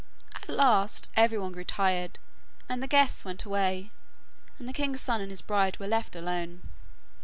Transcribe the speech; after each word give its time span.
At 0.35 0.49
last 0.49 1.11
everyone 1.15 1.51
grew 1.51 1.63
tired, 1.63 2.17
and 2.67 2.81
the 2.81 2.87
guests 2.87 3.23
went 3.23 3.43
away, 3.45 3.91
and 4.57 4.67
the 4.67 4.73
king's 4.73 4.99
son 4.99 5.21
and 5.21 5.29
his 5.29 5.43
bride 5.43 5.77
were 5.77 5.85
left 5.85 6.15
alone. 6.15 6.67